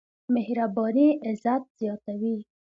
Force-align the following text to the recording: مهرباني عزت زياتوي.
مهرباني 0.35 1.07
عزت 1.27 1.63
زياتوي. 1.79 2.43